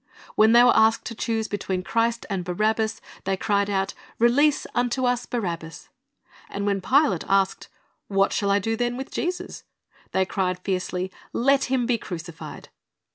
[0.33, 5.05] When they were asked to choose between Christ and Barabbas, they cried out, "Release unto
[5.05, 5.89] us Barabbas!"
[6.49, 7.67] And when Pilate asked,
[8.07, 9.63] "What shall I do then with Jesus?"
[10.11, 12.69] they cried fiercely, "Let Him be crucified."